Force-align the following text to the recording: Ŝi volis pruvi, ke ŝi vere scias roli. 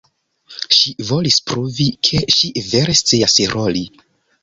Ŝi 0.77 0.93
volis 1.09 1.37
pruvi, 1.51 1.87
ke 2.09 2.25
ŝi 2.39 2.53
vere 2.73 2.99
scias 3.05 3.41
roli. 3.57 3.89